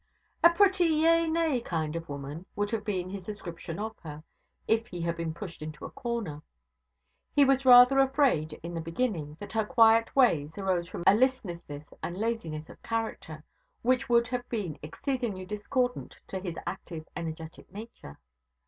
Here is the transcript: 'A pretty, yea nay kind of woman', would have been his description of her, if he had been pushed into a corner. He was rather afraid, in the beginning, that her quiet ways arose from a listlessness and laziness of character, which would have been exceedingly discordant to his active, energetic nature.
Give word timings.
'A 0.43 0.49
pretty, 0.49 0.85
yea 0.85 1.27
nay 1.29 1.59
kind 1.61 1.95
of 1.95 2.09
woman', 2.09 2.43
would 2.55 2.71
have 2.71 2.83
been 2.83 3.07
his 3.11 3.23
description 3.27 3.77
of 3.77 3.95
her, 3.99 4.23
if 4.67 4.87
he 4.87 4.99
had 5.01 5.15
been 5.15 5.31
pushed 5.31 5.61
into 5.61 5.85
a 5.85 5.91
corner. 5.91 6.41
He 7.35 7.45
was 7.45 7.67
rather 7.67 7.99
afraid, 7.99 8.59
in 8.63 8.73
the 8.73 8.81
beginning, 8.81 9.37
that 9.39 9.51
her 9.51 9.63
quiet 9.63 10.15
ways 10.15 10.57
arose 10.57 10.89
from 10.89 11.03
a 11.05 11.13
listlessness 11.13 11.93
and 12.01 12.17
laziness 12.17 12.67
of 12.67 12.81
character, 12.81 13.43
which 13.83 14.09
would 14.09 14.25
have 14.29 14.49
been 14.49 14.79
exceedingly 14.81 15.45
discordant 15.45 16.17
to 16.29 16.39
his 16.39 16.55
active, 16.65 17.07
energetic 17.15 17.71
nature. 17.71 18.17